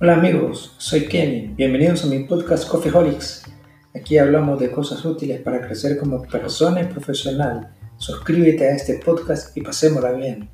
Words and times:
Hola 0.00 0.14
amigos, 0.14 0.76
soy 0.78 1.08
Kenny. 1.08 1.48
Bienvenidos 1.56 2.04
a 2.04 2.06
mi 2.06 2.20
podcast 2.20 2.68
Coffeeholics. 2.68 3.50
Aquí 3.96 4.16
hablamos 4.16 4.60
de 4.60 4.70
cosas 4.70 5.04
útiles 5.04 5.40
para 5.40 5.60
crecer 5.60 5.98
como 5.98 6.22
persona 6.22 6.82
y 6.82 6.84
profesional. 6.84 7.74
Suscríbete 7.96 8.68
a 8.68 8.76
este 8.76 9.00
podcast 9.04 9.56
y 9.56 9.60
pasémosla 9.60 10.12
bien. 10.12 10.48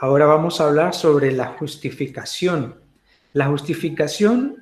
Ahora 0.00 0.24
vamos 0.24 0.58
a 0.58 0.68
hablar 0.68 0.94
sobre 0.94 1.30
la 1.32 1.48
justificación. 1.48 2.76
La 3.34 3.48
justificación 3.48 4.56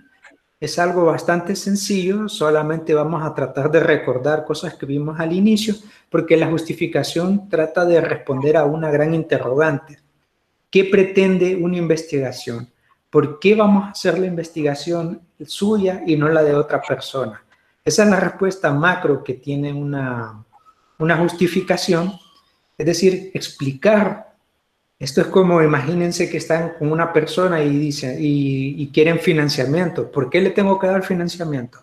es 0.58 0.80
algo 0.80 1.04
bastante 1.04 1.54
sencillo, 1.54 2.28
solamente 2.28 2.94
vamos 2.94 3.22
a 3.22 3.32
tratar 3.32 3.70
de 3.70 3.78
recordar 3.78 4.44
cosas 4.44 4.74
que 4.74 4.86
vimos 4.86 5.20
al 5.20 5.32
inicio, 5.32 5.76
porque 6.10 6.36
la 6.36 6.50
justificación 6.50 7.48
trata 7.48 7.84
de 7.84 8.00
responder 8.00 8.56
a 8.56 8.64
una 8.64 8.90
gran 8.90 9.14
interrogante. 9.14 10.03
¿Qué 10.74 10.86
pretende 10.86 11.54
una 11.54 11.76
investigación? 11.76 12.68
¿Por 13.08 13.38
qué 13.38 13.54
vamos 13.54 13.84
a 13.84 13.90
hacer 13.90 14.18
la 14.18 14.26
investigación 14.26 15.20
suya 15.46 16.02
y 16.04 16.16
no 16.16 16.28
la 16.28 16.42
de 16.42 16.52
otra 16.52 16.82
persona? 16.82 17.44
Esa 17.84 18.02
es 18.02 18.10
la 18.10 18.18
respuesta 18.18 18.72
macro 18.72 19.22
que 19.22 19.34
tiene 19.34 19.72
una, 19.72 20.44
una 20.98 21.16
justificación, 21.18 22.14
es 22.76 22.86
decir, 22.86 23.30
explicar. 23.34 24.34
Esto 24.98 25.20
es 25.20 25.28
como, 25.28 25.62
imagínense 25.62 26.28
que 26.28 26.38
están 26.38 26.72
con 26.76 26.90
una 26.90 27.12
persona 27.12 27.62
y, 27.62 27.78
dicen, 27.78 28.16
y, 28.18 28.82
y 28.82 28.88
quieren 28.88 29.20
financiamiento. 29.20 30.10
¿Por 30.10 30.28
qué 30.28 30.40
le 30.40 30.50
tengo 30.50 30.76
que 30.80 30.88
dar 30.88 31.04
financiamiento? 31.04 31.78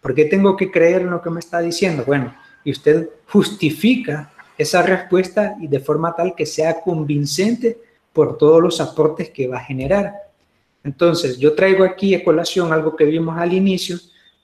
¿Por 0.00 0.16
qué 0.16 0.24
tengo 0.24 0.56
que 0.56 0.68
creer 0.68 1.02
en 1.02 1.10
lo 1.10 1.22
que 1.22 1.30
me 1.30 1.38
está 1.38 1.60
diciendo? 1.60 2.02
Bueno, 2.04 2.34
y 2.64 2.72
usted 2.72 3.08
justifica 3.28 4.32
esa 4.58 4.82
respuesta 4.82 5.54
y 5.60 5.68
de 5.68 5.78
forma 5.78 6.16
tal 6.16 6.34
que 6.34 6.44
sea 6.44 6.80
convincente 6.80 7.91
por 8.12 8.38
todos 8.38 8.62
los 8.62 8.80
aportes 8.80 9.30
que 9.30 9.48
va 9.48 9.58
a 9.58 9.64
generar. 9.64 10.12
Entonces, 10.84 11.38
yo 11.38 11.54
traigo 11.54 11.84
aquí 11.84 12.14
a 12.14 12.24
colación 12.24 12.72
algo 12.72 12.96
que 12.96 13.04
vimos 13.04 13.38
al 13.38 13.52
inicio. 13.52 13.98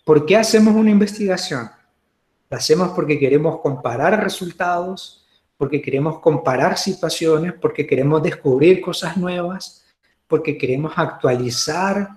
¿Por 0.04 0.24
qué 0.24 0.36
hacemos 0.36 0.74
una 0.74 0.90
investigación? 0.90 1.70
La 2.48 2.58
hacemos 2.58 2.90
porque 2.90 3.18
queremos 3.18 3.60
comparar 3.60 4.22
resultados, 4.22 5.26
porque 5.56 5.82
queremos 5.82 6.20
comparar 6.20 6.78
situaciones, 6.78 7.52
porque 7.60 7.86
queremos 7.86 8.22
descubrir 8.22 8.80
cosas 8.80 9.16
nuevas, 9.16 9.84
porque 10.26 10.56
queremos 10.56 10.92
actualizar 10.96 12.08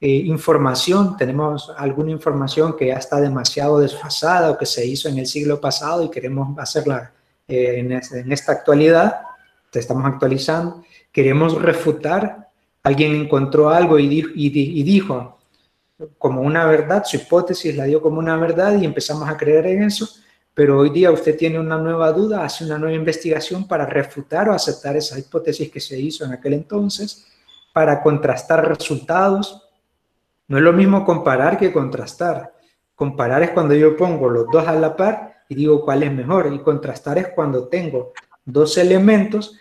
eh, 0.00 0.08
información. 0.08 1.16
Tenemos 1.16 1.72
alguna 1.76 2.10
información 2.10 2.76
que 2.76 2.88
ya 2.88 2.96
está 2.96 3.20
demasiado 3.20 3.80
desfasada 3.80 4.50
o 4.50 4.58
que 4.58 4.66
se 4.66 4.84
hizo 4.86 5.08
en 5.08 5.18
el 5.18 5.26
siglo 5.26 5.60
pasado 5.60 6.04
y 6.04 6.10
queremos 6.10 6.56
hacerla 6.58 7.12
eh, 7.48 7.78
en, 7.78 7.92
en 7.92 8.32
esta 8.32 8.52
actualidad. 8.52 9.22
Estamos 9.78 10.04
actualizando 10.04 10.82
queremos 11.12 11.60
refutar, 11.60 12.48
alguien 12.82 13.14
encontró 13.14 13.68
algo 13.68 13.98
y 13.98 14.08
dijo, 14.08 14.30
y, 14.34 14.82
dijo 14.82 15.38
como 16.18 16.40
una 16.40 16.64
verdad, 16.64 17.04
su 17.04 17.16
hipótesis 17.16 17.76
la 17.76 17.84
dio 17.84 18.02
como 18.02 18.18
una 18.18 18.36
verdad 18.36 18.80
y 18.80 18.84
empezamos 18.84 19.28
a 19.28 19.36
creer 19.36 19.66
en 19.66 19.84
eso, 19.84 20.08
pero 20.52 20.80
hoy 20.80 20.90
día 20.90 21.12
usted 21.12 21.36
tiene 21.36 21.60
una 21.60 21.78
nueva 21.78 22.10
duda, 22.10 22.44
hace 22.44 22.64
una 22.64 22.78
nueva 22.78 22.96
investigación 22.96 23.68
para 23.68 23.86
refutar 23.86 24.48
o 24.48 24.54
aceptar 24.54 24.96
esa 24.96 25.18
hipótesis 25.18 25.70
que 25.70 25.78
se 25.78 25.98
hizo 25.98 26.24
en 26.24 26.32
aquel 26.32 26.54
entonces, 26.54 27.26
para 27.72 28.02
contrastar 28.02 28.66
resultados. 28.66 29.62
No 30.48 30.58
es 30.58 30.64
lo 30.64 30.72
mismo 30.72 31.04
comparar 31.04 31.56
que 31.56 31.72
contrastar. 31.72 32.52
Comparar 32.94 33.42
es 33.44 33.50
cuando 33.50 33.74
yo 33.74 33.96
pongo 33.96 34.28
los 34.28 34.46
dos 34.52 34.66
a 34.66 34.74
la 34.74 34.96
par 34.96 35.44
y 35.48 35.54
digo 35.54 35.84
cuál 35.84 36.02
es 36.02 36.12
mejor, 36.12 36.52
y 36.52 36.58
contrastar 36.58 37.18
es 37.18 37.28
cuando 37.28 37.68
tengo 37.68 38.12
dos 38.44 38.76
elementos 38.76 39.56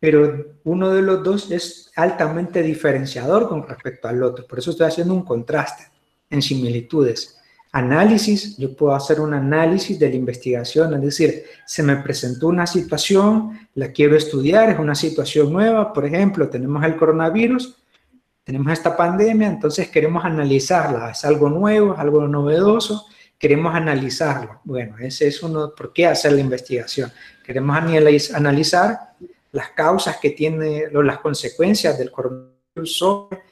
pero 0.00 0.58
uno 0.64 0.90
de 0.90 1.02
los 1.02 1.22
dos 1.24 1.50
es 1.50 1.90
altamente 1.96 2.62
diferenciador 2.62 3.48
con 3.48 3.66
respecto 3.66 4.08
al 4.08 4.22
otro. 4.22 4.46
Por 4.46 4.58
eso 4.58 4.70
estoy 4.70 4.86
haciendo 4.86 5.14
un 5.14 5.24
contraste 5.24 5.84
en 6.30 6.40
similitudes. 6.42 7.36
Análisis, 7.72 8.56
yo 8.56 8.74
puedo 8.74 8.94
hacer 8.94 9.20
un 9.20 9.34
análisis 9.34 9.98
de 9.98 10.08
la 10.08 10.14
investigación, 10.14 10.94
es 10.94 11.02
decir, 11.02 11.44
se 11.66 11.82
me 11.82 11.96
presentó 11.96 12.48
una 12.48 12.66
situación, 12.66 13.68
la 13.74 13.92
quiero 13.92 14.16
estudiar, 14.16 14.70
es 14.70 14.78
una 14.78 14.94
situación 14.94 15.52
nueva, 15.52 15.92
por 15.92 16.06
ejemplo, 16.06 16.48
tenemos 16.48 16.82
el 16.84 16.96
coronavirus, 16.96 17.76
tenemos 18.42 18.72
esta 18.72 18.96
pandemia, 18.96 19.48
entonces 19.48 19.90
queremos 19.90 20.24
analizarla, 20.24 21.10
es 21.10 21.22
algo 21.26 21.50
nuevo, 21.50 21.92
es 21.92 21.98
algo 21.98 22.26
novedoso, 22.26 23.04
queremos 23.38 23.74
analizarlo. 23.74 24.62
Bueno, 24.64 24.96
ese 24.98 25.28
es 25.28 25.42
uno, 25.42 25.74
¿por 25.76 25.92
qué 25.92 26.06
hacer 26.06 26.32
la 26.32 26.40
investigación? 26.40 27.12
Queremos 27.44 27.76
analizar 28.32 28.98
las 29.52 29.70
causas 29.70 30.18
que 30.18 30.30
tiene, 30.30 30.88
las 30.92 31.18
consecuencias 31.18 31.98
del 31.98 32.10
coronavirus 32.10 32.96
sobre 32.96 33.42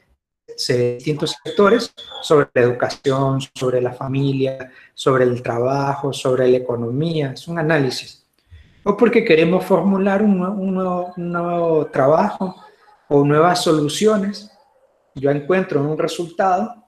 distintos 0.57 1.37
sectores, 1.43 1.93
sobre 2.23 2.49
la 2.55 2.63
educación, 2.63 3.41
sobre 3.55 3.81
la 3.81 3.93
familia, 3.93 4.73
sobre 4.95 5.25
el 5.25 5.43
trabajo, 5.43 6.13
sobre 6.13 6.49
la 6.49 6.59
economía, 6.59 7.33
es 7.33 7.47
un 7.49 7.59
análisis. 7.59 8.27
O 8.85 8.97
porque 8.97 9.25
queremos 9.25 9.65
formular 9.65 10.23
un, 10.23 10.39
nuevo, 10.39 11.13
un 11.17 11.33
nuevo 11.33 11.87
trabajo 11.87 12.55
o 13.09 13.25
nuevas 13.25 13.63
soluciones, 13.63 14.51
yo 15.15 15.31
encuentro 15.31 15.83
un 15.83 15.99
resultado 15.99 16.87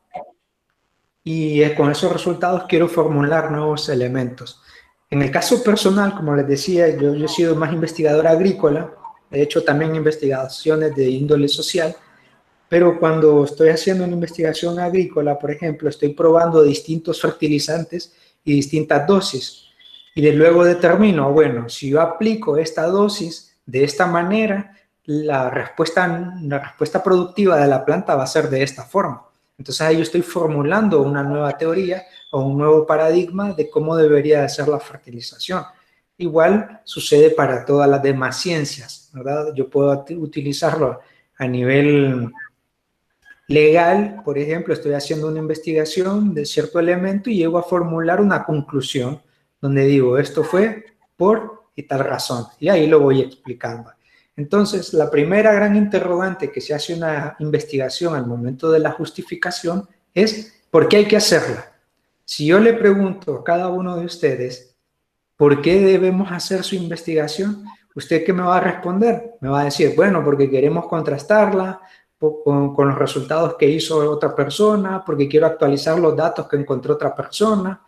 y 1.24 1.68
con 1.74 1.90
esos 1.90 2.12
resultados 2.12 2.64
quiero 2.68 2.88
formular 2.88 3.50
nuevos 3.50 3.88
elementos. 3.88 4.62
En 5.10 5.22
el 5.22 5.30
caso 5.30 5.62
personal, 5.62 6.14
como 6.14 6.36
les 6.36 6.46
decía, 6.46 6.88
yo, 6.90 7.14
yo 7.14 7.24
he 7.24 7.28
sido 7.28 7.56
más 7.56 7.72
investigador 7.72 8.26
agrícola, 8.26 8.92
he 9.30 9.42
hecho 9.42 9.64
también 9.64 9.94
investigaciones 9.94 10.94
de 10.94 11.08
índole 11.08 11.48
social, 11.48 11.96
pero 12.68 12.98
cuando 12.98 13.44
estoy 13.44 13.70
haciendo 13.70 14.04
una 14.04 14.12
investigación 14.12 14.78
agrícola, 14.78 15.38
por 15.38 15.50
ejemplo, 15.50 15.88
estoy 15.88 16.10
probando 16.10 16.62
distintos 16.62 17.20
fertilizantes 17.20 18.12
y 18.44 18.52
distintas 18.52 19.06
dosis. 19.06 19.64
Y 20.14 20.20
de 20.20 20.32
luego 20.32 20.64
determino, 20.64 21.32
bueno, 21.32 21.68
si 21.68 21.90
yo 21.90 22.02
aplico 22.02 22.58
esta 22.58 22.86
dosis 22.86 23.56
de 23.64 23.84
esta 23.84 24.06
manera, 24.06 24.76
la 25.04 25.48
respuesta, 25.48 26.36
la 26.42 26.58
respuesta 26.58 27.02
productiva 27.02 27.56
de 27.56 27.66
la 27.66 27.84
planta 27.84 28.14
va 28.14 28.24
a 28.24 28.26
ser 28.26 28.50
de 28.50 28.62
esta 28.62 28.84
forma. 28.84 29.27
Entonces 29.58 29.80
ahí 29.80 29.96
yo 29.96 30.02
estoy 30.02 30.22
formulando 30.22 31.02
una 31.02 31.22
nueva 31.22 31.58
teoría 31.58 32.04
o 32.30 32.42
un 32.42 32.58
nuevo 32.58 32.86
paradigma 32.86 33.52
de 33.52 33.68
cómo 33.68 33.96
debería 33.96 34.42
de 34.42 34.48
ser 34.48 34.68
la 34.68 34.78
fertilización. 34.78 35.64
Igual 36.16 36.80
sucede 36.84 37.30
para 37.30 37.64
todas 37.64 37.88
las 37.88 38.02
demás 38.02 38.40
ciencias, 38.40 39.10
¿verdad? 39.12 39.52
Yo 39.54 39.68
puedo 39.68 40.04
utilizarlo 40.16 41.00
a 41.36 41.46
nivel 41.46 42.32
legal, 43.48 44.20
por 44.24 44.38
ejemplo, 44.38 44.74
estoy 44.74 44.92
haciendo 44.92 45.28
una 45.28 45.38
investigación 45.38 46.34
de 46.34 46.44
cierto 46.44 46.78
elemento 46.78 47.30
y 47.30 47.38
llego 47.38 47.58
a 47.58 47.62
formular 47.62 48.20
una 48.20 48.44
conclusión 48.44 49.20
donde 49.60 49.86
digo, 49.86 50.18
esto 50.18 50.44
fue 50.44 50.84
por 51.16 51.64
y 51.74 51.84
tal 51.84 52.00
razón, 52.00 52.46
y 52.60 52.68
ahí 52.68 52.86
lo 52.86 53.00
voy 53.00 53.22
explicando. 53.22 53.90
Entonces, 54.38 54.94
la 54.94 55.10
primera 55.10 55.52
gran 55.52 55.76
interrogante 55.76 56.50
que 56.50 56.62
se 56.62 56.72
hace 56.72 56.94
una 56.94 57.36
investigación 57.40 58.14
al 58.14 58.26
momento 58.26 58.70
de 58.70 58.78
la 58.78 58.92
justificación 58.92 59.86
es, 60.14 60.64
¿por 60.70 60.88
qué 60.88 60.96
hay 60.96 61.04
que 61.06 61.18
hacerla? 61.18 61.72
Si 62.24 62.46
yo 62.46 62.58
le 62.58 62.72
pregunto 62.72 63.34
a 63.34 63.44
cada 63.44 63.68
uno 63.68 63.96
de 63.96 64.06
ustedes, 64.06 64.68
¿Por 65.38 65.62
qué 65.62 65.78
debemos 65.78 66.32
hacer 66.32 66.64
su 66.64 66.74
investigación? 66.74 67.64
¿Usted 67.94 68.24
qué 68.24 68.32
me 68.32 68.42
va 68.42 68.56
a 68.56 68.60
responder? 68.60 69.34
Me 69.40 69.48
va 69.48 69.60
a 69.60 69.66
decir, 69.66 69.94
bueno, 69.94 70.24
porque 70.24 70.50
queremos 70.50 70.88
contrastarla 70.88 71.80
con, 72.18 72.74
los 72.76 72.98
resultados 72.98 73.54
que 73.54 73.68
hizo 73.68 73.98
otra 74.10 74.34
persona, 74.34 75.04
porque 75.06 75.28
quiero 75.28 75.46
actualizar 75.46 75.96
los 75.96 76.16
datos 76.16 76.48
que 76.48 76.56
encontró 76.56 76.94
otra 76.94 77.14
persona, 77.14 77.80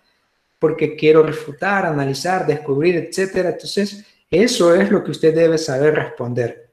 porque 0.61 0.95
quiero 0.95 1.25
refutar, 1.25 1.87
analizar, 1.87 2.47
descubrir, 2.47 2.95
etcétera. 2.95 3.51
Entonces, 3.51 4.07
eso 4.31 4.75
es 4.75 4.91
lo 4.91 5.03
que 5.03 5.11
usted 5.11 5.35
debe 5.35 5.59
saber 5.59 5.95
responder. 5.95 6.71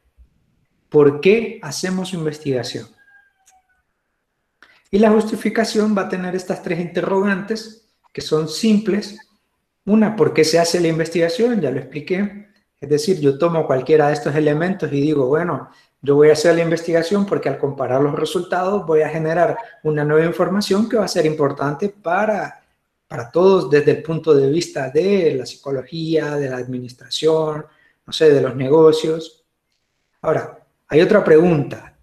¿Por 0.89 1.19
qué 1.19 1.59
hacemos 1.61 2.13
investigación? 2.13 2.87
Y 4.91 4.99
la 4.99 5.11
justificación 5.11 5.97
va 5.97 6.03
a 6.03 6.09
tener 6.09 6.35
estas 6.35 6.61
tres 6.63 6.79
interrogantes 6.79 7.89
que 8.13 8.21
son 8.21 8.47
simples 8.47 9.17
una, 9.87 10.17
¿por 10.17 10.33
qué 10.33 10.43
se 10.43 10.59
hace 10.59 10.81
la 10.81 10.89
investigación? 10.89 11.61
Ya 11.61 11.71
lo 11.71 11.79
expliqué. 11.79 12.49
Es 12.79 12.89
decir, 12.89 13.21
yo 13.21 13.37
tomo 13.37 13.65
cualquiera 13.65 14.07
de 14.07 14.13
estos 14.13 14.35
elementos 14.35 14.91
y 14.91 14.99
digo, 14.99 15.27
bueno, 15.27 15.69
yo 16.01 16.15
voy 16.15 16.29
a 16.29 16.33
hacer 16.33 16.55
la 16.55 16.61
investigación 16.61 17.25
porque 17.25 17.47
al 17.47 17.57
comparar 17.57 18.01
los 18.01 18.13
resultados 18.13 18.85
voy 18.85 19.01
a 19.01 19.09
generar 19.09 19.57
una 19.83 20.03
nueva 20.03 20.25
información 20.25 20.89
que 20.89 20.97
va 20.97 21.05
a 21.05 21.07
ser 21.07 21.25
importante 21.25 21.87
para, 21.87 22.61
para 23.07 23.31
todos 23.31 23.69
desde 23.69 23.91
el 23.91 24.03
punto 24.03 24.33
de 24.33 24.49
vista 24.49 24.89
de 24.89 25.35
la 25.35 25.45
psicología, 25.45 26.35
de 26.35 26.49
la 26.49 26.57
administración, 26.57 27.65
no 28.05 28.13
sé, 28.13 28.31
de 28.31 28.41
los 28.41 28.55
negocios. 28.55 29.45
Ahora, 30.21 30.65
hay 30.87 31.01
otra 31.01 31.23
pregunta. 31.23 31.97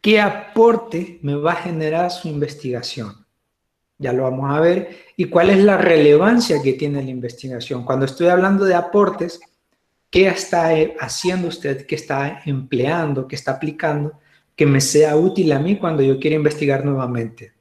¿Qué 0.00 0.20
aporte 0.20 1.18
me 1.22 1.34
va 1.34 1.52
a 1.52 1.62
generar 1.62 2.10
su 2.10 2.28
investigación? 2.28 3.20
ya 4.00 4.14
lo 4.14 4.22
vamos 4.22 4.50
a 4.50 4.60
ver, 4.60 4.96
y 5.14 5.26
cuál 5.26 5.50
es 5.50 5.62
la 5.62 5.76
relevancia 5.76 6.62
que 6.62 6.72
tiene 6.72 7.02
la 7.02 7.10
investigación. 7.10 7.84
Cuando 7.84 8.06
estoy 8.06 8.28
hablando 8.28 8.64
de 8.64 8.74
aportes, 8.74 9.40
qué 10.10 10.26
está 10.26 10.70
haciendo 10.98 11.48
usted, 11.48 11.86
qué 11.86 11.96
está 11.96 12.40
empleando, 12.46 13.28
qué 13.28 13.36
está 13.36 13.52
aplicando, 13.52 14.18
que 14.56 14.64
me 14.64 14.80
sea 14.80 15.16
útil 15.16 15.52
a 15.52 15.58
mí 15.58 15.76
cuando 15.76 16.02
yo 16.02 16.18
quiera 16.18 16.36
investigar 16.36 16.82
nuevamente. 16.82 17.52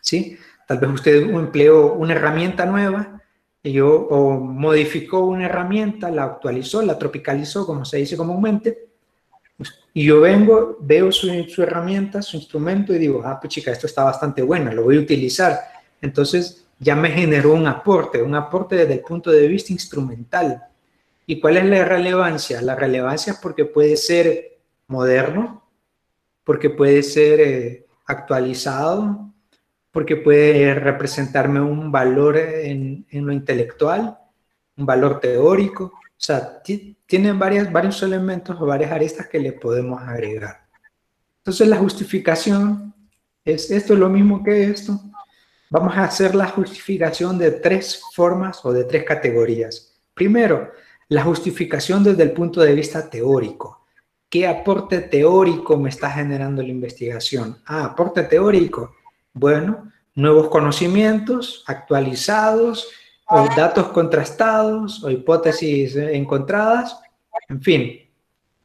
¿Sí? 0.00 0.38
Tal 0.72 0.78
vez 0.78 0.90
usted 0.90 1.28
empleó 1.28 1.92
una 1.92 2.14
herramienta 2.14 2.64
nueva 2.64 3.20
y 3.62 3.72
yo, 3.72 3.90
o 3.90 4.40
modificó 4.40 5.26
una 5.26 5.44
herramienta, 5.44 6.10
la 6.10 6.24
actualizó, 6.24 6.80
la 6.80 6.98
tropicalizó, 6.98 7.66
como 7.66 7.84
se 7.84 7.98
dice 7.98 8.16
comúnmente, 8.16 8.88
y 9.92 10.06
yo 10.06 10.22
vengo, 10.22 10.78
veo 10.80 11.12
su, 11.12 11.28
su 11.44 11.62
herramienta, 11.62 12.22
su 12.22 12.38
instrumento 12.38 12.94
y 12.94 12.98
digo, 12.98 13.20
ah, 13.22 13.38
pues 13.38 13.52
chica, 13.52 13.70
esto 13.70 13.86
está 13.86 14.02
bastante 14.04 14.40
bueno, 14.40 14.72
lo 14.72 14.84
voy 14.84 14.96
a 14.96 15.00
utilizar. 15.00 15.60
Entonces 16.00 16.64
ya 16.78 16.96
me 16.96 17.10
generó 17.10 17.52
un 17.52 17.66
aporte, 17.66 18.22
un 18.22 18.34
aporte 18.34 18.76
desde 18.76 18.94
el 18.94 19.00
punto 19.00 19.30
de 19.30 19.46
vista 19.48 19.74
instrumental. 19.74 20.62
¿Y 21.26 21.38
cuál 21.38 21.58
es 21.58 21.66
la 21.66 21.84
relevancia? 21.84 22.62
La 22.62 22.76
relevancia 22.76 23.34
es 23.34 23.38
porque 23.40 23.66
puede 23.66 23.98
ser 23.98 24.56
moderno, 24.86 25.68
porque 26.44 26.70
puede 26.70 27.02
ser 27.02 27.40
eh, 27.40 27.86
actualizado, 28.06 29.31
porque 29.92 30.16
puede 30.16 30.74
representarme 30.74 31.60
un 31.60 31.92
valor 31.92 32.36
en, 32.38 33.06
en, 33.10 33.26
lo 33.26 33.32
intelectual, 33.32 34.18
un 34.76 34.86
valor 34.86 35.20
teórico. 35.20 35.84
O 35.84 36.24
sea, 36.24 36.62
tiene 36.62 37.32
varias, 37.32 37.70
varios 37.70 38.02
elementos 38.02 38.60
o 38.60 38.66
varias 38.66 38.90
aristas 38.90 39.28
que 39.28 39.38
le 39.38 39.52
podemos 39.52 40.00
agregar. 40.02 40.66
Entonces 41.38 41.68
la 41.68 41.76
justificación 41.76 42.94
es 43.44 43.70
esto, 43.70 43.92
es 43.92 43.98
lo 43.98 44.08
mismo 44.08 44.42
que 44.42 44.64
esto. 44.64 44.98
Vamos 45.68 45.96
a 45.96 46.04
hacer 46.04 46.34
la 46.34 46.48
justificación 46.48 47.36
de 47.38 47.50
tres 47.50 48.02
formas 48.14 48.64
o 48.64 48.72
de 48.72 48.84
tres 48.84 49.04
categorías. 49.04 50.00
Primero, 50.14 50.70
la 51.08 51.22
justificación 51.22 52.04
desde 52.04 52.22
el 52.22 52.32
punto 52.32 52.60
de 52.60 52.74
vista 52.74 53.10
teórico. 53.10 53.86
¿Qué 54.30 54.46
aporte 54.46 55.00
teórico 55.00 55.76
me 55.76 55.90
está 55.90 56.10
generando 56.10 56.62
la 56.62 56.68
investigación? 56.68 57.58
Ah, 57.66 57.84
aporte 57.84 58.22
teórico. 58.22 58.94
Bueno, 59.34 59.90
nuevos 60.14 60.48
conocimientos 60.48 61.64
actualizados, 61.66 62.88
datos 63.56 63.88
contrastados, 63.88 65.02
o 65.02 65.10
hipótesis 65.10 65.96
encontradas, 65.96 66.98
en 67.48 67.62
fin. 67.62 68.10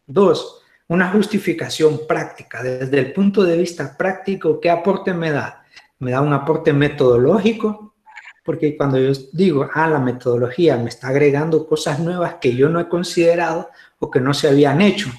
Dos, 0.06 0.62
una 0.88 1.10
justificación 1.12 2.02
práctica. 2.08 2.64
Desde 2.64 3.00
el 3.00 3.14
punto 3.14 3.44
de 3.44 3.58
vista 3.58 3.96
práctico, 3.98 4.60
¿qué 4.60 4.70
aporte 4.70 5.14
me 5.14 5.32
da? 5.32 5.64
Me 6.00 6.12
da 6.12 6.22
un 6.22 6.34
aporte 6.34 6.74
metodológico, 6.74 7.96
porque 8.44 8.78
cuando 8.78 8.98
yo 8.98 9.12
digo, 9.34 9.70
ah, 9.74 9.88
la 9.88 10.00
metodología 10.00 10.78
me 10.78 10.90
está 10.90 11.10
agregando 11.10 11.68
cosas 11.68 12.00
nuevas 12.00 12.36
que 12.36 12.56
yo 12.56 12.70
no 12.70 12.80
he 12.80 12.88
considerado 12.88 13.70
o 14.00 14.10
que 14.10 14.20
no 14.20 14.34
se 14.34 14.48
habían 14.48 14.82
hecho. 14.82 15.10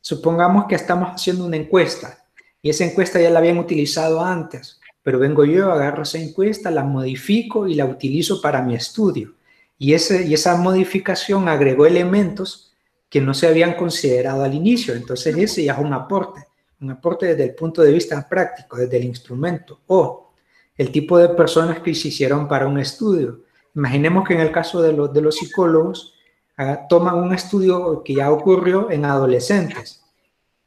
Supongamos 0.00 0.66
que 0.66 0.74
estamos 0.74 1.10
haciendo 1.10 1.44
una 1.44 1.56
encuesta 1.56 2.19
y 2.62 2.70
esa 2.70 2.84
encuesta 2.84 3.20
ya 3.20 3.30
la 3.30 3.38
habían 3.38 3.58
utilizado 3.58 4.20
antes, 4.22 4.80
pero 5.02 5.18
vengo 5.18 5.44
yo, 5.44 5.70
agarro 5.70 6.02
esa 6.02 6.18
encuesta, 6.18 6.70
la 6.70 6.84
modifico 6.84 7.66
y 7.66 7.74
la 7.74 7.86
utilizo 7.86 8.40
para 8.40 8.62
mi 8.62 8.74
estudio. 8.74 9.34
Y, 9.78 9.94
ese, 9.94 10.26
y 10.26 10.34
esa 10.34 10.56
modificación 10.56 11.48
agregó 11.48 11.86
elementos 11.86 12.70
que 13.08 13.20
no 13.20 13.32
se 13.32 13.48
habían 13.48 13.74
considerado 13.74 14.44
al 14.44 14.54
inicio. 14.54 14.94
Entonces 14.94 15.36
ese 15.36 15.64
ya 15.64 15.72
es 15.72 15.78
un 15.78 15.94
aporte, 15.94 16.46
un 16.80 16.90
aporte 16.90 17.26
desde 17.26 17.44
el 17.44 17.54
punto 17.54 17.82
de 17.82 17.92
vista 17.92 18.28
práctico, 18.28 18.76
desde 18.76 18.98
el 18.98 19.04
instrumento. 19.04 19.80
O 19.86 20.32
el 20.76 20.92
tipo 20.92 21.18
de 21.18 21.30
personas 21.30 21.80
que 21.80 21.94
se 21.94 22.08
hicieron 22.08 22.46
para 22.46 22.66
un 22.66 22.78
estudio. 22.78 23.40
Imaginemos 23.74 24.26
que 24.26 24.34
en 24.34 24.40
el 24.40 24.52
caso 24.52 24.80
de, 24.80 24.92
los, 24.92 25.12
de 25.12 25.22
los 25.22 25.36
psicólogos, 25.36 26.14
ah, 26.56 26.86
toman 26.88 27.16
un 27.16 27.34
estudio 27.34 28.02
que 28.04 28.14
ya 28.14 28.30
ocurrió 28.30 28.90
en 28.90 29.04
adolescentes. 29.04 29.99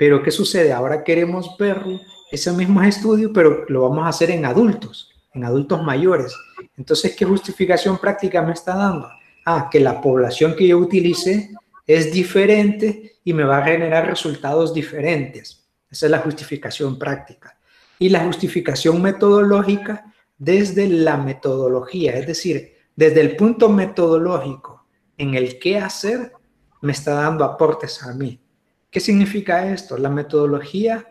Pero 0.03 0.21
¿qué 0.21 0.31
sucede? 0.31 0.73
Ahora 0.73 1.01
queremos 1.01 1.55
ver 1.57 1.81
ese 2.29 2.51
mismo 2.51 2.83
estudio, 2.83 3.31
pero 3.31 3.63
lo 3.69 3.83
vamos 3.83 4.03
a 4.03 4.09
hacer 4.09 4.31
en 4.31 4.43
adultos, 4.43 5.09
en 5.33 5.45
adultos 5.45 5.81
mayores. 5.81 6.35
Entonces, 6.75 7.15
¿qué 7.15 7.23
justificación 7.23 7.97
práctica 7.97 8.41
me 8.41 8.51
está 8.51 8.75
dando? 8.75 9.07
Ah, 9.45 9.69
que 9.71 9.79
la 9.79 10.01
población 10.01 10.57
que 10.57 10.67
yo 10.67 10.77
utilice 10.77 11.51
es 11.87 12.11
diferente 12.11 13.13
y 13.23 13.31
me 13.31 13.45
va 13.45 13.59
a 13.59 13.63
generar 13.63 14.05
resultados 14.05 14.73
diferentes. 14.73 15.65
Esa 15.89 16.07
es 16.07 16.11
la 16.11 16.19
justificación 16.19 16.99
práctica 16.99 17.57
y 17.97 18.09
la 18.09 18.25
justificación 18.25 19.01
metodológica 19.01 20.13
desde 20.37 20.89
la 20.89 21.15
metodología, 21.15 22.17
es 22.17 22.27
decir, 22.27 22.73
desde 22.93 23.21
el 23.21 23.37
punto 23.37 23.69
metodológico 23.69 24.85
en 25.17 25.35
el 25.35 25.59
qué 25.59 25.77
hacer, 25.77 26.33
me 26.81 26.91
está 26.91 27.13
dando 27.13 27.45
aportes 27.45 28.03
a 28.03 28.13
mí. 28.13 28.43
¿Qué 28.93 28.99
significa 28.99 29.73
esto? 29.73 29.97
La 29.97 30.09
metodología 30.09 31.03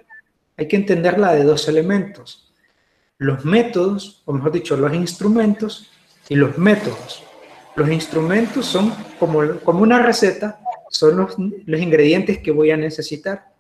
hay 0.57 0.69
que 0.69 0.77
entenderla 0.77 1.35
de 1.35 1.43
dos 1.43 1.67
elementos. 1.67 2.55
Los 3.19 3.45
métodos, 3.45 4.23
o 4.25 4.33
mejor 4.33 4.53
dicho, 4.53 4.77
los 4.77 4.95
instrumentos 4.95 5.91
y 6.29 6.37
los 6.37 6.57
métodos. 6.57 7.25
Los 7.75 7.91
instrumentos 7.91 8.67
son 8.67 8.95
como, 9.19 9.59
como 9.65 9.81
una 9.81 10.01
receta, 10.01 10.61
son 10.91 11.17
los, 11.17 11.35
los 11.39 11.81
ingredientes 11.81 12.39
que 12.39 12.53
voy 12.53 12.71
a 12.71 12.77
necesitar. 12.77 13.51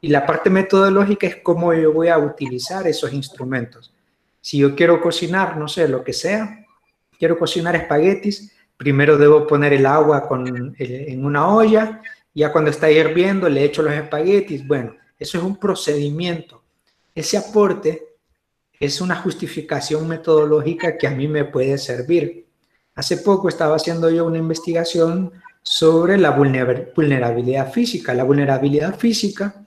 Y 0.00 0.08
la 0.08 0.24
parte 0.24 0.48
metodológica 0.48 1.26
es 1.26 1.36
cómo 1.36 1.74
yo 1.74 1.92
voy 1.92 2.08
a 2.08 2.18
utilizar 2.18 2.86
esos 2.86 3.12
instrumentos. 3.12 3.92
Si 4.40 4.58
yo 4.58 4.76
quiero 4.76 5.00
cocinar, 5.00 5.56
no 5.56 5.66
sé, 5.66 5.88
lo 5.88 6.04
que 6.04 6.12
sea, 6.12 6.64
quiero 7.18 7.36
cocinar 7.36 7.74
espaguetis, 7.74 8.52
primero 8.76 9.18
debo 9.18 9.48
poner 9.48 9.72
el 9.72 9.86
agua 9.86 10.28
con, 10.28 10.76
en 10.78 11.24
una 11.24 11.48
olla, 11.48 12.00
ya 12.34 12.52
cuando 12.52 12.70
está 12.70 12.90
hirviendo 12.90 13.48
le 13.48 13.64
echo 13.64 13.82
los 13.82 13.92
espaguetis. 13.92 14.66
Bueno, 14.66 14.96
eso 15.18 15.38
es 15.38 15.44
un 15.44 15.56
procedimiento. 15.56 16.62
Ese 17.14 17.36
aporte 17.36 18.02
es 18.78 19.00
una 19.00 19.16
justificación 19.16 20.08
metodológica 20.08 20.96
que 20.96 21.06
a 21.06 21.10
mí 21.10 21.28
me 21.28 21.44
puede 21.44 21.78
servir. 21.78 22.46
Hace 22.94 23.18
poco 23.18 23.48
estaba 23.48 23.76
haciendo 23.76 24.10
yo 24.10 24.26
una 24.26 24.38
investigación 24.38 25.32
sobre 25.62 26.18
la 26.18 26.30
vulnerabilidad 26.30 27.72
física. 27.72 28.12
La 28.12 28.24
vulnerabilidad 28.24 28.98
física 28.98 29.66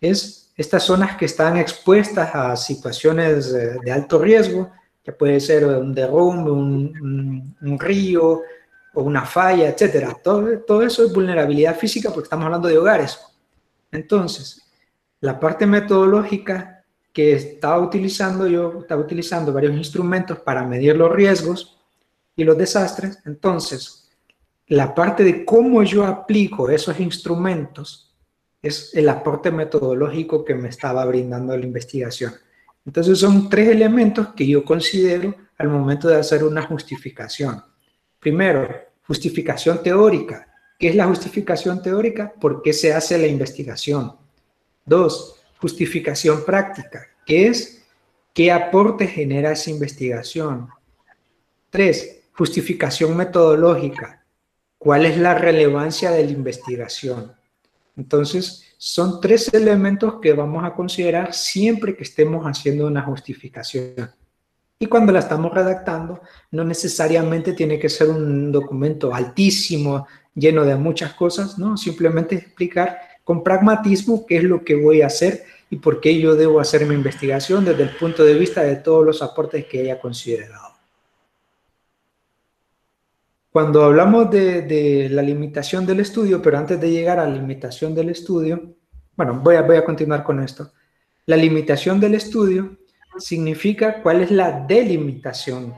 es 0.00 0.42
estas 0.56 0.82
zonas 0.82 1.16
que 1.16 1.24
están 1.24 1.56
expuestas 1.56 2.34
a 2.34 2.54
situaciones 2.56 3.52
de, 3.52 3.90
alto 3.90 4.18
riesgo, 4.18 4.70
que 5.02 5.12
puede 5.12 5.40
ser 5.40 5.64
un 5.64 5.94
derrumbe, 5.94 6.50
un, 6.50 7.78
río 7.78 8.42
o 8.94 9.02
una 9.02 9.24
falla, 9.24 9.68
etcétera. 9.68 10.16
Todo, 10.22 10.60
todo 10.60 10.82
eso 10.82 11.04
es 11.04 11.12
vulnerabilidad 11.12 11.76
física 11.76 12.10
porque 12.10 12.26
estamos 12.26 12.46
hablando 12.46 12.68
de 12.68 12.78
hogares. 12.78 13.18
Entonces, 13.90 14.62
la 15.20 15.38
parte 15.38 15.66
metodológica 15.66 16.84
que 17.12 17.34
estaba 17.34 17.78
utilizando 17.78 18.46
yo, 18.46 18.80
estaba 18.80 19.02
utilizando 19.02 19.52
varios 19.52 19.76
instrumentos 19.76 20.38
para 20.40 20.64
medir 20.64 20.96
los 20.96 21.12
riesgos 21.12 21.78
y 22.34 22.44
los 22.44 22.56
desastres. 22.56 23.18
Entonces, 23.26 24.10
la 24.68 24.94
parte 24.94 25.22
de 25.22 25.44
cómo 25.44 25.82
yo 25.82 26.06
aplico 26.06 26.70
esos 26.70 26.98
instrumentos 26.98 28.16
es 28.62 28.94
el 28.94 29.08
aporte 29.08 29.50
metodológico 29.50 30.44
que 30.44 30.54
me 30.54 30.68
estaba 30.68 31.04
brindando 31.04 31.56
la 31.56 31.64
investigación. 31.64 32.32
Entonces 32.86 33.18
son 33.18 33.48
tres 33.48 33.68
elementos 33.68 34.28
que 34.34 34.46
yo 34.46 34.64
considero 34.64 35.34
al 35.58 35.68
momento 35.68 36.08
de 36.08 36.16
hacer 36.16 36.42
una 36.44 36.62
justificación. 36.62 37.62
Primero, 38.22 38.68
justificación 39.04 39.82
teórica. 39.82 40.46
¿Qué 40.78 40.90
es 40.90 40.94
la 40.94 41.08
justificación 41.08 41.82
teórica? 41.82 42.32
¿Por 42.40 42.62
qué 42.62 42.72
se 42.72 42.94
hace 42.94 43.18
la 43.18 43.26
investigación? 43.26 44.14
Dos, 44.84 45.42
justificación 45.58 46.44
práctica. 46.44 47.04
¿Qué 47.26 47.48
es? 47.48 47.82
¿Qué 48.32 48.52
aporte 48.52 49.08
genera 49.08 49.50
esa 49.50 49.70
investigación? 49.70 50.68
Tres, 51.68 52.20
justificación 52.32 53.16
metodológica. 53.16 54.24
¿Cuál 54.78 55.06
es 55.06 55.18
la 55.18 55.34
relevancia 55.34 56.12
de 56.12 56.24
la 56.24 56.30
investigación? 56.30 57.32
Entonces, 57.96 58.62
son 58.78 59.20
tres 59.20 59.52
elementos 59.52 60.20
que 60.22 60.32
vamos 60.32 60.62
a 60.62 60.74
considerar 60.74 61.34
siempre 61.34 61.96
que 61.96 62.04
estemos 62.04 62.46
haciendo 62.46 62.86
una 62.86 63.02
justificación. 63.02 64.12
Y 64.82 64.86
cuando 64.86 65.12
la 65.12 65.20
estamos 65.20 65.54
redactando, 65.54 66.22
no 66.50 66.64
necesariamente 66.64 67.52
tiene 67.52 67.78
que 67.78 67.88
ser 67.88 68.08
un 68.08 68.50
documento 68.50 69.14
altísimo, 69.14 70.08
lleno 70.34 70.64
de 70.64 70.74
muchas 70.74 71.14
cosas, 71.14 71.56
¿no? 71.56 71.76
Simplemente 71.76 72.34
explicar 72.34 72.98
con 73.22 73.44
pragmatismo 73.44 74.26
qué 74.26 74.38
es 74.38 74.42
lo 74.42 74.64
que 74.64 74.74
voy 74.74 75.02
a 75.02 75.06
hacer 75.06 75.44
y 75.70 75.76
por 75.76 76.00
qué 76.00 76.18
yo 76.18 76.34
debo 76.34 76.58
hacer 76.58 76.84
mi 76.84 76.96
investigación 76.96 77.64
desde 77.64 77.84
el 77.84 77.90
punto 77.90 78.24
de 78.24 78.34
vista 78.34 78.64
de 78.64 78.74
todos 78.74 79.06
los 79.06 79.22
aportes 79.22 79.66
que 79.66 79.82
haya 79.82 80.00
considerado. 80.00 80.74
Cuando 83.52 83.84
hablamos 83.84 84.32
de, 84.32 85.08
la 85.12 85.22
limitación 85.22 85.86
del 85.86 86.00
estudio, 86.00 86.42
pero 86.42 86.58
antes 86.58 86.80
de 86.80 86.90
llegar 86.90 87.20
a 87.20 87.28
la 87.28 87.36
limitación 87.36 87.94
del 87.94 88.08
estudio, 88.08 88.74
bueno, 89.14 89.38
voy 89.44 89.54
a, 89.54 89.62
voy 89.62 89.76
a 89.76 89.84
continuar 89.84 90.24
con 90.24 90.42
esto. 90.42 90.72
La 91.26 91.36
limitación 91.36 92.00
del 92.00 92.16
estudio 92.16 92.81
significa 93.18 94.02
cuál 94.02 94.22
es 94.22 94.30
la 94.30 94.64
delimitación, 94.66 95.74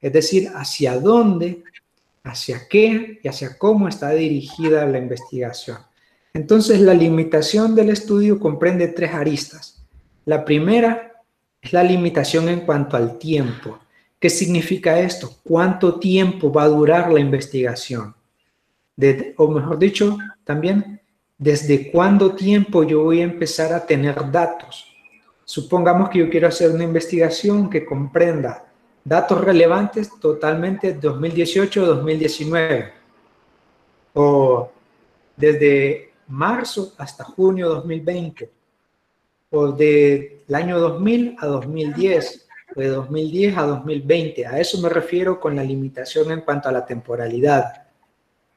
es 0.00 0.12
decir, 0.12 0.50
hacia 0.54 0.98
dónde, 0.98 1.62
hacia 2.24 2.68
qué 2.68 3.20
y 3.22 3.28
hacia 3.28 3.56
cómo 3.56 3.88
está 3.88 4.10
dirigida 4.10 4.86
la 4.86 4.98
investigación. 4.98 5.78
Entonces, 6.34 6.80
la 6.80 6.92
limitación 6.92 7.74
del 7.74 7.90
estudio 7.90 8.38
comprende 8.38 8.88
tres 8.88 9.14
aristas. 9.14 9.82
La 10.26 10.44
primera 10.44 11.22
es 11.62 11.72
la 11.72 11.82
limitación 11.82 12.48
en 12.48 12.60
cuanto 12.60 12.96
al 12.96 13.18
tiempo. 13.18 13.78
¿Qué 14.18 14.28
significa 14.28 14.98
esto? 14.98 15.36
¿Cuánto 15.42 15.98
tiempo 15.98 16.52
va 16.52 16.64
a 16.64 16.68
durar 16.68 17.12
la 17.12 17.20
investigación? 17.20 18.14
o 19.36 19.48
mejor 19.48 19.78
dicho, 19.78 20.16
también, 20.42 21.00
¿desde 21.36 21.90
cuándo 21.90 22.34
tiempo 22.34 22.82
yo 22.82 23.02
voy 23.02 23.20
a 23.20 23.24
empezar 23.24 23.74
a 23.74 23.84
tener 23.84 24.30
datos? 24.30 24.95
Supongamos 25.48 26.10
que 26.10 26.18
yo 26.18 26.28
quiero 26.28 26.48
hacer 26.48 26.72
una 26.72 26.82
investigación 26.82 27.70
que 27.70 27.86
comprenda 27.86 28.66
datos 29.04 29.40
relevantes 29.40 30.10
totalmente 30.18 31.00
2018-2019 31.00 32.90
o 34.14 34.72
desde 35.36 36.10
marzo 36.26 36.94
hasta 36.98 37.22
junio 37.22 37.68
2020 37.68 38.50
o 39.50 39.68
del 39.68 40.42
año 40.52 40.80
2000 40.80 41.36
a 41.38 41.46
2010 41.46 42.48
o 42.74 42.80
de 42.80 42.88
2010 42.88 43.56
a 43.56 43.62
2020. 43.66 44.46
A 44.46 44.58
eso 44.58 44.80
me 44.80 44.88
refiero 44.88 45.38
con 45.38 45.54
la 45.54 45.62
limitación 45.62 46.32
en 46.32 46.40
cuanto 46.40 46.68
a 46.68 46.72
la 46.72 46.84
temporalidad. 46.84 47.84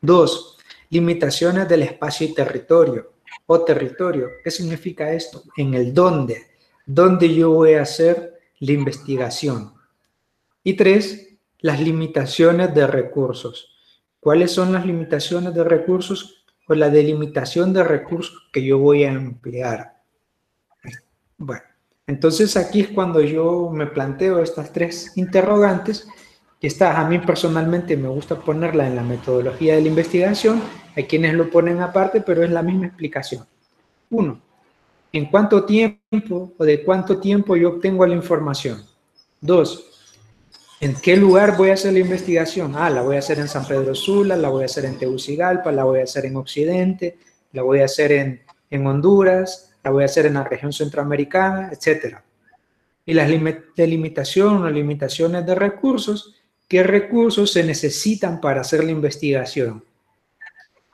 Dos, 0.02 0.58
limitaciones 0.90 1.70
del 1.70 1.84
espacio 1.84 2.26
y 2.26 2.34
territorio 2.34 3.12
o 3.46 3.64
territorio. 3.64 4.28
¿Qué 4.44 4.50
significa 4.50 5.12
esto? 5.12 5.44
En 5.56 5.76
el 5.76 5.94
dónde. 5.94 6.50
¿Dónde 6.92 7.36
yo 7.36 7.52
voy 7.52 7.74
a 7.74 7.84
hacer 7.84 8.40
la 8.58 8.72
investigación? 8.72 9.74
Y 10.64 10.74
tres, 10.74 11.38
las 11.60 11.80
limitaciones 11.80 12.74
de 12.74 12.88
recursos. 12.88 13.78
¿Cuáles 14.20 14.52
son 14.52 14.74
las 14.74 14.88
limitaciones 14.88 15.54
de 15.54 15.64
recursos 15.64 16.46
o 16.68 16.74
la 16.74 16.90
delimitación 16.90 17.74
de 17.74 17.84
recursos 17.84 18.50
que 18.52 18.66
yo 18.66 18.80
voy 18.80 19.04
a 19.04 19.12
emplear? 19.12 20.02
Bueno, 21.38 21.62
entonces 22.08 22.58
aquí 22.58 22.82
es 22.82 22.88
cuando 22.88 23.22
yo 23.22 23.70
me 23.72 23.86
planteo 23.86 24.40
estas 24.40 24.74
tres 24.74 25.16
interrogantes 25.16 26.08
que 26.60 26.76
a 26.84 27.08
mí 27.08 27.20
personalmente 27.20 27.96
me 27.98 28.10
gusta 28.10 28.40
ponerla 28.40 28.88
en 28.88 28.96
la 28.96 29.04
metodología 29.04 29.76
de 29.76 29.82
la 29.82 29.90
investigación, 29.90 30.60
hay 30.96 31.04
quienes 31.04 31.36
lo 31.36 31.52
ponen 31.52 31.82
aparte, 31.82 32.22
pero 32.22 32.44
es 32.44 32.50
la 32.50 32.64
misma 32.64 32.88
explicación. 32.88 33.46
Uno, 34.10 34.42
¿en 35.12 35.26
cuánto 35.26 35.66
tiempo 35.66 36.54
o 36.58 36.64
de 36.64 36.84
cuánto 36.84 37.20
tiempo 37.20 37.56
yo 37.56 37.70
obtengo 37.70 38.06
la 38.06 38.16
información? 38.16 38.84
Dos, 39.42 39.86
¿en 40.80 40.96
qué 40.96 41.18
lugar 41.18 41.58
voy 41.58 41.70
a 41.70 41.74
hacer 41.74 41.94
la 41.94 42.00
investigación? 42.00 42.74
Ah, 42.76 42.90
la 42.90 43.02
voy 43.02 43.16
a 43.16 43.20
hacer 43.20 43.40
en 43.40 43.48
San 43.48 43.66
Pedro 43.66 43.96
Sula, 43.96 44.36
la 44.36 44.50
voy 44.50 44.64
a 44.64 44.66
hacer 44.66 44.86
en 44.86 44.98
Tegucigalpa, 44.98 45.72
la 45.72 45.84
voy 45.84 46.00
a 46.00 46.04
hacer 46.04 46.26
en 46.26 46.36
Occidente, 46.36 47.18
la 47.54 47.62
voy 47.62 47.80
a 47.80 47.86
hacer 47.86 48.12
en, 48.12 48.42
en 48.70 48.88
Honduras, 48.88 49.72
la 49.84 49.92
voy 49.92 50.04
a 50.04 50.06
hacer 50.06 50.26
en 50.26 50.36
la 50.36 50.44
región 50.44 50.74
centroamericana, 50.74 51.70
etcétera. 51.72 52.24
Y 53.06 53.14
las 53.14 53.30
delimitaciones 53.76 54.62
o 54.62 54.70
limitaciones 54.70 55.46
de 55.46 55.56
recursos 55.56 56.36
¿Qué 56.70 56.84
recursos 56.84 57.52
se 57.52 57.64
necesitan 57.64 58.40
para 58.40 58.62
hacer 58.62 58.84
la 58.84 58.92
investigación? 58.92 59.84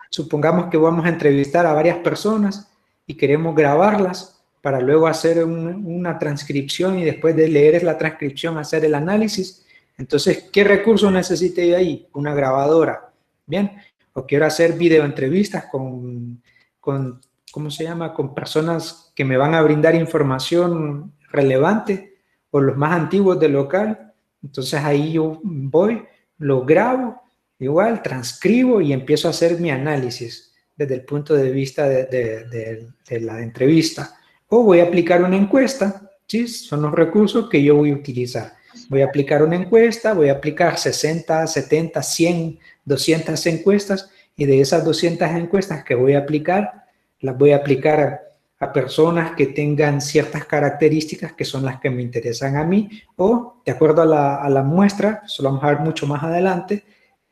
Supongamos 0.09 0.67
que 0.71 0.77
vamos 0.77 1.05
a 1.05 1.09
entrevistar 1.09 1.65
a 1.65 1.73
varias 1.73 1.97
personas 1.97 2.71
y 3.07 3.15
queremos 3.15 3.55
grabarlas 3.55 4.43
para 4.61 4.79
luego 4.79 5.05
hacer 5.07 5.43
una 5.43 6.17
transcripción 6.17 6.97
y 6.97 7.05
después 7.05 7.35
de 7.35 7.47
leer 7.47 7.83
la 7.83 7.97
transcripción 7.97 8.57
hacer 8.57 8.83
el 8.83 8.95
análisis. 8.95 9.63
Entonces, 9.97 10.49
¿qué 10.51 10.63
recursos 10.63 11.11
necesito 11.11 11.61
ahí? 11.61 12.07
Una 12.13 12.33
grabadora. 12.33 13.11
Bien, 13.45 13.73
o 14.13 14.25
quiero 14.25 14.45
hacer 14.45 14.73
videoentrevistas 14.73 15.65
con, 15.65 16.41
con, 16.79 17.21
¿cómo 17.51 17.69
se 17.69 17.83
llama? 17.83 18.13
Con 18.13 18.33
personas 18.33 19.11
que 19.15 19.23
me 19.23 19.37
van 19.37 19.53
a 19.53 19.61
brindar 19.61 19.93
información 19.93 21.13
relevante 21.29 22.15
o 22.49 22.59
los 22.59 22.75
más 22.75 22.93
antiguos 22.93 23.39
del 23.39 23.53
local. 23.53 24.13
Entonces 24.41 24.83
ahí 24.83 25.13
yo 25.13 25.39
voy, 25.43 26.03
lo 26.39 26.65
grabo, 26.65 27.21
igual 27.59 28.01
transcribo 28.01 28.81
y 28.81 28.93
empiezo 28.93 29.27
a 29.27 29.31
hacer 29.31 29.59
mi 29.59 29.69
análisis 29.69 30.44
desde 30.75 30.95
el 30.95 31.01
punto 31.01 31.33
de 31.33 31.51
vista 31.51 31.87
de, 31.87 32.87
la 33.21 33.41
entrevista. 33.41 34.17
O 34.49 34.63
voy 34.63 34.79
a 34.79 34.83
aplicar 34.83 35.23
una 35.23 35.37
encuesta, 35.37 36.09
¿sí? 36.27 36.47
son 36.47 36.81
los 36.81 36.93
recursos 36.93 37.49
que 37.49 37.63
yo 37.63 37.75
voy 37.75 37.91
a 37.91 37.95
utilizar. 37.95 38.53
Voy 38.89 39.01
a 39.01 39.05
aplicar 39.05 39.41
una 39.41 39.55
encuesta, 39.55 40.13
voy 40.13 40.29
a 40.29 40.33
aplicar 40.33 40.77
60, 40.77 41.47
70, 41.47 42.03
100, 42.03 42.59
200 42.83 43.45
encuestas 43.47 44.09
y 44.35 44.45
de 44.45 44.59
esas 44.59 44.83
200 44.83 45.29
encuestas 45.29 45.83
que 45.83 45.95
voy 45.95 46.13
a 46.13 46.19
aplicar, 46.19 46.83
las 47.21 47.37
voy 47.37 47.51
a 47.51 47.57
aplicar 47.57 48.21
a 48.59 48.73
personas 48.73 49.35
que 49.35 49.47
tengan 49.47 50.01
ciertas 50.01 50.45
características 50.45 51.33
que 51.33 51.45
son 51.45 51.63
las 51.63 51.79
que 51.79 51.89
me 51.89 52.01
interesan 52.01 52.57
a 52.57 52.63
mí 52.63 52.89
o 53.15 53.61
de 53.65 53.71
acuerdo 53.71 54.01
a 54.01 54.05
la, 54.05 54.35
a 54.35 54.49
la 54.49 54.63
muestra, 54.63 55.21
eso 55.25 55.43
lo 55.43 55.49
vamos 55.49 55.63
a 55.63 55.69
ver 55.69 55.79
mucho 55.79 56.05
más 56.05 56.23
adelante, 56.23 56.83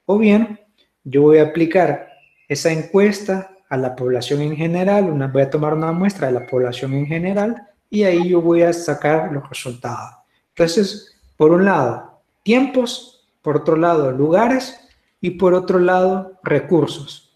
o 0.05 0.17
bien 0.17 0.59
yo 1.03 1.23
voy 1.23 1.39
a 1.39 1.43
aplicar 1.43 2.12
esa 2.53 2.71
encuesta 2.71 3.51
a 3.69 3.77
la 3.77 3.95
población 3.95 4.41
en 4.41 4.55
general, 4.55 5.05
una, 5.05 5.27
voy 5.27 5.41
a 5.41 5.49
tomar 5.49 5.73
una 5.73 5.91
muestra 5.91 6.27
de 6.27 6.33
la 6.33 6.45
población 6.45 6.93
en 6.93 7.05
general 7.05 7.67
y 7.89 8.03
ahí 8.03 8.29
yo 8.29 8.41
voy 8.41 8.61
a 8.61 8.73
sacar 8.73 9.31
los 9.31 9.47
resultados. 9.49 10.15
Entonces, 10.49 11.15
por 11.35 11.51
un 11.51 11.65
lado, 11.65 12.21
tiempos, 12.43 13.27
por 13.41 13.57
otro 13.57 13.75
lado, 13.75 14.11
lugares 14.11 14.79
y 15.19 15.31
por 15.31 15.53
otro 15.53 15.79
lado, 15.79 16.39
recursos. 16.43 17.35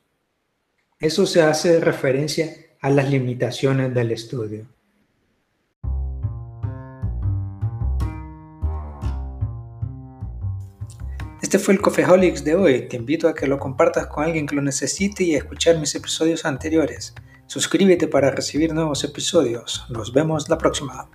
Eso 0.99 1.25
se 1.25 1.41
hace 1.41 1.79
referencia 1.79 2.53
a 2.81 2.89
las 2.89 3.09
limitaciones 3.09 3.93
del 3.93 4.11
estudio. 4.11 4.65
Este 11.47 11.59
fue 11.59 11.75
el 11.75 11.79
Cofeholics 11.79 12.43
de 12.43 12.55
hoy. 12.55 12.89
Te 12.89 12.97
invito 12.97 13.29
a 13.29 13.33
que 13.33 13.47
lo 13.47 13.57
compartas 13.57 14.07
con 14.07 14.25
alguien 14.25 14.45
que 14.45 14.55
lo 14.57 14.61
necesite 14.61 15.23
y 15.23 15.33
a 15.33 15.37
escuchar 15.37 15.79
mis 15.79 15.95
episodios 15.95 16.43
anteriores. 16.43 17.15
Suscríbete 17.45 18.09
para 18.09 18.31
recibir 18.31 18.73
nuevos 18.73 19.05
episodios. 19.05 19.85
Nos 19.87 20.11
vemos 20.11 20.49
la 20.49 20.57
próxima. 20.57 21.09